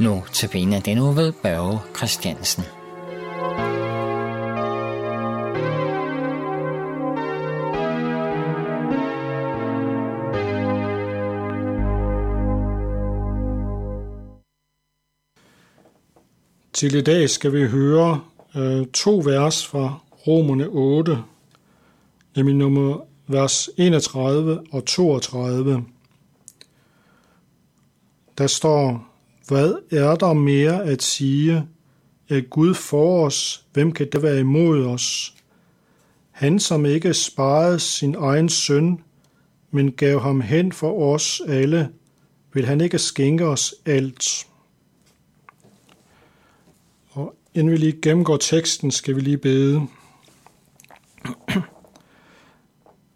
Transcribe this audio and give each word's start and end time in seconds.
Nu 0.00 0.22
til 0.32 0.52
den 0.52 0.96
nu 0.96 1.12
ved 1.12 1.32
Børge 1.32 1.78
Christiansen. 1.96 2.64
Til 16.72 16.94
i 16.94 17.00
dag 17.00 17.30
skal 17.30 17.52
vi 17.52 17.66
høre 17.66 18.20
øh, 18.56 18.86
to 18.86 19.22
vers 19.24 19.66
fra 19.66 19.98
Romerne 20.26 20.66
8, 20.68 21.18
nemlig 22.36 22.56
nummer 22.56 23.00
vers 23.26 23.70
31 23.76 24.62
og 24.72 24.84
32. 24.84 25.84
Der 28.38 28.46
står, 28.46 29.09
hvad 29.50 29.74
er 29.90 30.14
der 30.14 30.32
mere 30.32 30.84
at 30.84 31.02
sige? 31.02 31.68
Er 32.28 32.40
Gud 32.40 32.74
for 32.74 33.26
os? 33.26 33.66
Hvem 33.72 33.92
kan 33.92 34.08
det 34.12 34.22
være 34.22 34.40
imod 34.40 34.84
os? 34.84 35.34
Han, 36.30 36.58
som 36.58 36.86
ikke 36.86 37.14
sparede 37.14 37.80
sin 37.80 38.14
egen 38.14 38.48
søn, 38.48 39.00
men 39.70 39.92
gav 39.92 40.20
ham 40.20 40.40
hen 40.40 40.72
for 40.72 41.14
os 41.14 41.42
alle, 41.48 41.88
vil 42.52 42.66
han 42.66 42.80
ikke 42.80 42.98
skænke 42.98 43.46
os 43.46 43.74
alt. 43.86 44.46
Og 47.10 47.34
inden 47.54 47.70
vi 47.70 47.76
lige 47.76 48.00
gennemgår 48.02 48.36
teksten, 48.36 48.90
skal 48.90 49.16
vi 49.16 49.20
lige 49.20 49.38
bede. 49.38 49.86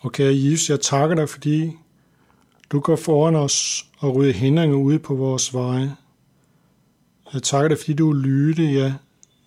Og 0.00 0.12
kære 0.12 0.34
Jesus, 0.34 0.70
jeg 0.70 0.80
takker 0.80 1.16
dig, 1.16 1.28
fordi 1.28 1.72
du 2.70 2.80
går 2.80 2.96
foran 2.96 3.34
os 3.34 3.86
og 3.98 4.16
rydder 4.16 4.32
hindringer 4.32 4.76
ude 4.76 4.98
på 4.98 5.14
vores 5.14 5.54
veje. 5.54 5.96
Jeg 7.32 7.42
takker 7.42 7.68
dig, 7.68 7.78
fordi 7.78 7.94
du 7.94 8.12
lytte, 8.12 8.62
ja, 8.62 8.94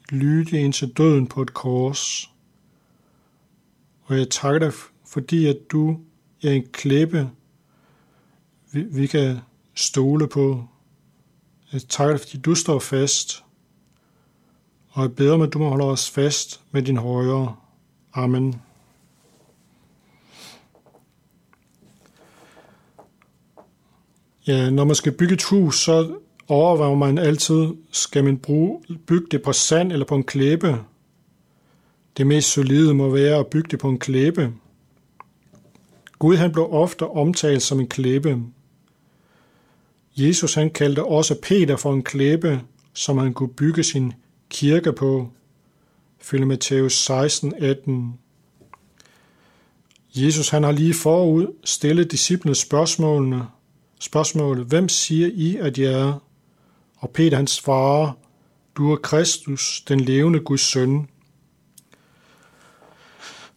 lytte 0.10 0.60
indtil 0.60 0.94
døden 0.98 1.28
på 1.28 1.42
et 1.42 1.54
kors. 1.54 2.32
Og 4.04 4.18
jeg 4.18 4.30
takker 4.30 4.60
dig, 4.60 4.74
fordi 5.06 5.46
at 5.46 5.58
du 5.72 6.00
er 6.44 6.52
en 6.52 6.68
klippe, 6.72 7.30
vi, 8.72 8.82
vi 8.82 9.08
kan 9.08 9.38
stole 9.76 10.28
på. 10.28 10.66
Jeg 11.74 11.82
takker 11.82 12.14
dig, 12.14 12.20
fordi 12.20 12.38
du 12.38 12.56
står 12.56 12.80
fast. 12.80 13.44
Og 14.90 15.02
jeg 15.02 15.16
beder 15.16 15.38
mig, 15.38 15.48
at 15.48 15.54
du 15.54 15.60
må 15.60 15.70
holde 15.70 15.86
os 15.86 16.10
fast 16.10 16.62
med 16.72 16.82
din 16.82 16.98
højre. 16.98 17.56
Amen. 18.14 18.62
Ja, 24.48 24.70
når 24.70 24.84
man 24.84 24.96
skal 24.96 25.12
bygge 25.12 25.34
et 25.34 25.44
hus, 25.44 25.80
så 25.80 26.20
overvejer 26.50 26.96
man 26.96 27.18
altid, 27.18 27.68
skal 27.92 28.24
man 28.24 28.38
bruge, 28.38 28.82
bygge 29.08 29.28
det 29.32 29.42
på 29.42 29.54
sand 29.54 29.92
eller 29.92 30.06
på 30.06 30.16
en 30.16 30.24
klæbe. 30.24 30.78
Det 32.18 32.28
mest 32.28 32.52
solide 32.52 32.94
må 32.94 33.10
være 33.10 33.36
at 33.40 33.48
bygge 33.48 33.68
det 33.72 33.80
på 33.80 33.90
en 33.90 34.00
klæbe. 34.00 34.54
Gud 36.20 36.36
han 36.36 36.52
blev 36.52 36.68
ofte 36.72 37.08
omtalt 37.08 37.62
som 37.62 37.80
en 37.80 37.88
klæbe. 37.88 38.38
Jesus 40.18 40.54
han 40.54 40.70
kaldte 40.70 41.04
også 41.04 41.36
Peter 41.42 41.76
for 41.76 41.94
en 41.94 42.04
klæbe, 42.04 42.62
som 42.94 43.18
han 43.18 43.34
kunne 43.34 43.54
bygge 43.54 43.84
sin 43.84 44.14
kirke 44.50 44.94
på. 44.94 45.30
Følge 46.22 46.46
Matthæus 46.46 46.94
16, 46.94 47.54
18. 47.58 48.14
Jesus 50.16 50.50
han 50.50 50.64
har 50.64 50.72
lige 50.72 50.94
forud 50.94 51.48
stillet 51.64 52.12
disciplene 52.12 52.56
spørgsmålene. 52.56 53.48
Spørgsmålet, 54.00 54.66
hvem 54.66 54.90
siger 54.90 55.30
I, 55.34 55.58
at 55.58 55.78
jeg 55.78 55.94
er? 55.94 56.20
Og 57.00 57.10
Peter 57.10 57.38
han 57.38 57.48
svarer, 57.48 58.12
du 58.76 58.92
er 58.92 58.96
Kristus, 58.96 59.84
den 59.88 60.00
levende 60.00 60.40
Guds 60.40 60.62
søn. 60.62 61.08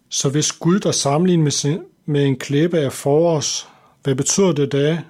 Så 0.09 0.29
hvis 0.31 0.53
Gud, 0.53 0.81
der 0.81 0.93
sammenligner 0.93 1.45
med, 1.45 1.51
sin, 1.51 1.83
med 2.07 2.27
en 2.27 2.39
klæbe 2.39 2.79
er 2.79 2.91
for 2.91 3.37
os, 3.37 3.69
hvad 4.03 4.15
betyder 4.15 4.53
det 4.53 4.73
da, 4.73 5.03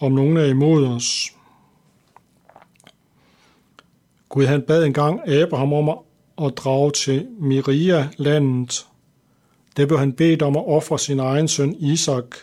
om 0.00 0.12
nogen 0.12 0.36
er 0.36 0.44
imod 0.44 0.86
os? 0.86 1.32
Gud 4.28 4.46
han 4.46 4.62
bad 4.62 4.84
engang 4.84 5.28
Abraham 5.28 5.72
om 5.72 5.98
at 6.42 6.56
drage 6.56 6.90
til 6.90 7.26
Miria-landet. 7.38 8.86
Der 9.76 9.86
blev 9.86 9.98
han 9.98 10.12
bedt 10.12 10.42
om 10.42 10.56
at 10.56 10.66
ofre 10.66 10.98
sin 10.98 11.18
egen 11.18 11.48
søn 11.48 11.74
Isak. 11.78 12.36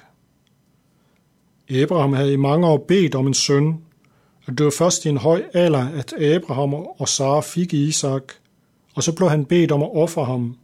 Abraham 1.69 2.13
havde 2.13 2.33
i 2.33 2.35
mange 2.37 2.67
år 2.67 2.77
bedt 2.87 3.15
om 3.15 3.27
en 3.27 3.33
søn, 3.33 3.83
og 4.49 4.57
det 4.57 4.63
var 4.63 4.71
først 4.71 5.05
i 5.05 5.09
en 5.09 5.17
høj 5.17 5.43
alder, 5.53 5.87
at 5.89 6.13
Abraham 6.13 6.73
og 6.73 7.07
Sara 7.07 7.41
fik 7.41 7.73
Isak, 7.73 8.23
og 8.95 9.03
så 9.03 9.15
blev 9.15 9.29
han 9.29 9.45
bedt 9.45 9.71
om 9.71 9.83
at 9.83 9.89
ofre 9.93 10.25
ham. 10.25 10.57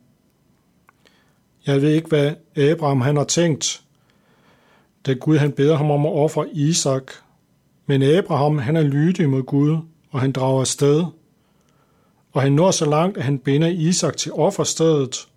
Jeg 1.65 1.81
ved 1.81 1.93
ikke, 1.93 2.07
hvad 2.07 2.33
Abraham 2.55 3.01
han 3.01 3.17
har 3.17 3.23
tænkt, 3.23 3.81
da 5.05 5.13
Gud 5.13 5.37
han 5.37 5.51
beder 5.51 5.75
ham 5.75 5.91
om 5.91 6.05
at 6.05 6.11
ofre 6.11 6.49
Isak. 6.49 7.11
Men 7.85 8.03
Abraham 8.03 8.57
han 8.57 8.75
er 8.75 8.81
lydig 8.81 9.29
mod 9.29 9.43
Gud, 9.43 9.77
og 10.11 10.21
han 10.21 10.31
drager 10.31 10.61
afsted. 10.61 11.03
Og 12.33 12.41
han 12.41 12.51
når 12.51 12.71
så 12.71 12.89
langt, 12.89 13.17
at 13.17 13.23
han 13.23 13.39
binder 13.39 13.67
Isak 13.67 14.17
til 14.17 14.33
offerstedet, 14.33 15.27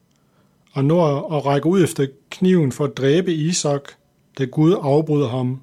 og 0.72 0.84
når 0.84 1.37
at 1.37 1.47
række 1.47 1.66
ud 1.66 1.84
efter 1.84 2.06
kniven 2.31 2.72
for 2.72 2.84
at 2.84 2.97
dræbe 2.97 3.34
Isak, 3.34 3.82
da 4.38 4.44
Gud 4.44 4.76
afbryder 4.82 5.28
ham. 5.28 5.60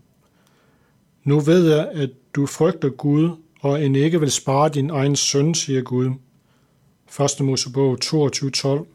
Nu 1.26 1.40
ved 1.40 1.76
jeg, 1.76 1.90
at 1.92 2.10
du 2.36 2.46
frygter 2.46 2.90
Gud, 2.90 3.30
og 3.60 3.86
end 3.86 3.98
ikke 3.98 4.20
vil 4.20 4.32
spare 4.32 4.70
din 4.70 4.90
egen 4.90 5.16
søn, 5.16 5.54
siger 5.54 5.82
Gud. 5.82 6.12
1. 7.40 7.46
Mosebog 7.46 7.98
22.12 8.06 8.86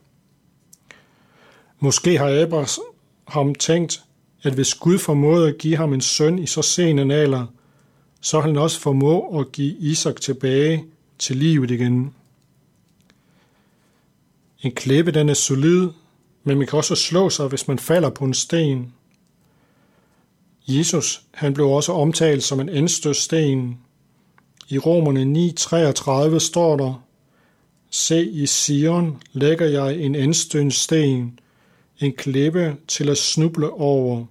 Måske 1.80 2.18
har 2.18 2.42
Abraham 2.42 3.54
tænkt, 3.54 4.02
at 4.42 4.54
hvis 4.54 4.74
Gud 4.74 4.98
formåede 4.98 5.48
at 5.48 5.58
give 5.58 5.76
ham 5.76 5.92
en 5.92 6.00
søn 6.00 6.38
i 6.38 6.46
så 6.46 6.62
sen 6.62 6.98
en 6.98 7.10
alder, 7.10 7.46
så 8.20 8.41
han 8.41 8.56
også 8.56 8.80
formå 8.80 9.38
at 9.41 9.52
give 9.52 9.76
Isak 9.78 10.20
tilbage 10.20 10.84
til 11.18 11.36
livet 11.36 11.70
igen. 11.70 12.14
En 14.62 14.72
klippe 14.72 15.10
den 15.10 15.28
er 15.28 15.34
solid, 15.34 15.88
men 16.44 16.58
man 16.58 16.66
kan 16.66 16.76
også 16.76 16.94
slå 16.94 17.30
sig, 17.30 17.48
hvis 17.48 17.68
man 17.68 17.78
falder 17.78 18.10
på 18.10 18.24
en 18.24 18.34
sten. 18.34 18.92
Jesus 20.78 21.22
han 21.34 21.54
blev 21.54 21.66
også 21.66 21.92
omtalt 21.92 22.42
som 22.42 22.60
en 22.60 22.69
anstødsten. 22.69 23.78
I 24.69 24.78
Romerne 24.78 25.50
9.33 26.32 26.38
står 26.38 26.76
der, 26.76 27.03
Se 27.91 28.25
i 28.25 28.47
Sion 28.47 29.22
lægger 29.32 29.66
jeg 29.66 29.98
en 29.98 30.14
anstødsten, 30.14 30.70
sten, 30.70 31.38
en 32.00 32.12
klippe 32.12 32.76
til 32.88 33.09
at 33.09 33.19
snuble 33.19 33.70
over. 33.70 34.25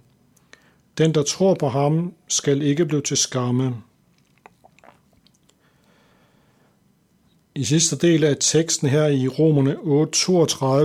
Den, 0.98 1.14
der 1.14 1.22
tror 1.22 1.54
på 1.54 1.68
ham, 1.68 2.12
skal 2.28 2.62
ikke 2.62 2.86
blive 2.86 3.02
til 3.02 3.16
skamme. 3.16 3.74
I 7.54 7.64
sidste 7.64 7.96
del 7.96 8.24
af 8.24 8.36
teksten 8.40 8.88
her 8.88 9.06
i 9.06 9.28
Romerne 9.28 9.74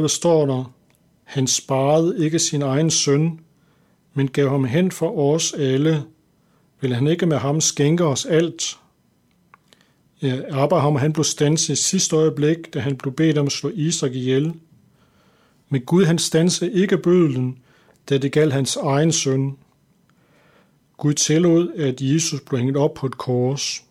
8.32 0.01 0.07
står 0.07 0.45
der, 0.45 0.73
han 1.23 1.47
sparede 1.47 2.25
ikke 2.25 2.39
sin 2.39 2.61
egen 2.61 2.91
søn, 2.91 3.39
men 4.17 4.27
gav 4.27 4.49
ham 4.49 4.63
hen 4.63 4.91
for 4.91 5.33
os 5.33 5.53
alle. 5.53 6.03
Vil 6.81 6.95
han 6.95 7.07
ikke 7.07 7.25
med 7.25 7.37
ham 7.37 7.61
skænke 7.61 8.05
os 8.05 8.25
alt? 8.25 8.77
Ja, 10.21 10.39
Abraham 10.51 10.95
han 10.95 11.13
blev 11.13 11.23
stanset 11.23 11.73
i 11.73 11.81
sidste 11.81 12.15
øjeblik, 12.15 12.73
da 12.73 12.79
han 12.79 12.97
blev 12.97 13.13
bedt 13.13 13.37
om 13.37 13.45
at 13.45 13.51
slå 13.51 13.69
Isak 13.69 14.11
ihjel. 14.11 14.53
Men 15.69 15.81
Gud 15.81 16.05
han 16.05 16.17
stansede 16.17 16.73
ikke 16.73 16.97
bødlen, 16.97 17.57
da 18.09 18.17
det 18.17 18.31
galt 18.31 18.53
hans 18.53 18.75
egen 18.75 19.11
søn. 19.11 19.57
Gud 20.97 21.13
tillod, 21.13 21.73
at 21.73 22.01
Jesus 22.01 22.41
blev 22.41 22.59
hængt 22.59 22.77
op 22.77 22.93
på 22.93 23.05
et 23.05 23.17
kors. 23.17 23.83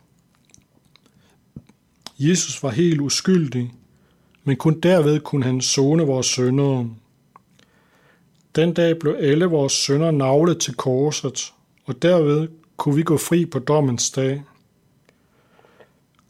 Jesus 2.19 2.63
var 2.63 2.71
helt 2.71 3.01
uskyldig, 3.01 3.73
men 4.45 4.57
kun 4.57 4.81
derved 4.81 5.21
kunne 5.21 5.45
han 5.45 5.61
zone 5.61 6.03
vores 6.03 6.27
søndere. 6.27 6.91
Den 8.57 8.75
dag 8.75 8.99
blev 8.99 9.17
alle 9.19 9.45
vores 9.45 9.73
sønder 9.73 10.11
navlet 10.11 10.61
til 10.61 10.75
korset, 10.75 11.53
og 11.85 12.03
derved 12.03 12.49
kunne 12.77 12.97
vi 12.97 13.03
gå 13.03 13.17
fri 13.17 13.47
på 13.47 13.59
dommens 13.59 14.11
dag. 14.11 14.43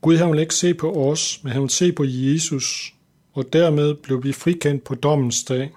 Gud 0.00 0.16
han 0.16 0.32
vil 0.32 0.40
ikke 0.40 0.54
se 0.54 0.74
på 0.74 1.10
os, 1.10 1.40
men 1.42 1.52
han 1.52 1.62
vil 1.62 1.70
se 1.70 1.92
på 1.92 2.04
Jesus, 2.06 2.94
og 3.32 3.52
dermed 3.52 3.94
blev 3.94 4.24
vi 4.24 4.32
frikendt 4.32 4.84
på 4.84 4.94
dommens 4.94 5.44
dag. 5.44 5.70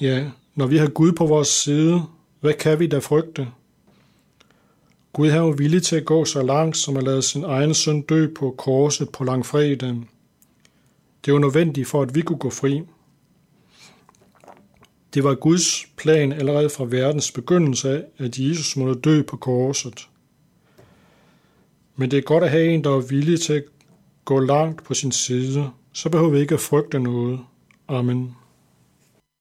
Ja, 0.00 0.30
når 0.54 0.66
vi 0.66 0.76
har 0.76 0.88
Gud 0.88 1.12
på 1.12 1.26
vores 1.26 1.48
side, 1.48 2.02
hvad 2.40 2.54
kan 2.54 2.78
vi 2.78 2.86
da 2.86 2.98
frygte? 2.98 3.48
Gud 5.12 5.28
er 5.28 5.36
jo 5.36 5.54
villig 5.58 5.82
til 5.82 5.96
at 5.96 6.04
gå 6.04 6.24
så 6.24 6.42
langt, 6.42 6.76
som 6.76 6.96
at 6.96 7.02
lade 7.02 7.22
sin 7.22 7.44
egen 7.44 7.74
søn 7.74 8.02
dø 8.02 8.34
på 8.34 8.54
korset 8.58 9.08
på 9.08 9.24
langfredagen. 9.24 10.08
Det 11.24 11.32
var 11.32 11.38
nødvendigt 11.38 11.88
for, 11.88 12.02
at 12.02 12.14
vi 12.14 12.20
kunne 12.20 12.38
gå 12.38 12.50
fri. 12.50 12.82
Det 15.14 15.24
var 15.24 15.34
Guds 15.34 15.86
plan 15.96 16.32
allerede 16.32 16.70
fra 16.70 16.84
verdens 16.84 17.32
begyndelse 17.32 17.90
af, 17.90 18.04
at 18.18 18.38
Jesus 18.38 18.76
måtte 18.76 19.00
dø 19.00 19.22
på 19.22 19.36
korset. 19.36 20.08
Men 21.96 22.10
det 22.10 22.16
er 22.16 22.22
godt 22.22 22.44
at 22.44 22.50
have 22.50 22.66
en, 22.66 22.84
der 22.84 22.90
er 22.90 23.00
villig 23.00 23.40
til 23.40 23.52
at 23.52 23.64
gå 24.24 24.38
langt 24.38 24.84
på 24.84 24.94
sin 24.94 25.12
side. 25.12 25.70
Så 25.92 26.08
behøver 26.08 26.30
vi 26.30 26.38
ikke 26.38 26.54
at 26.54 26.60
frygte 26.60 26.98
noget. 26.98 27.40
Amen. 27.88 28.34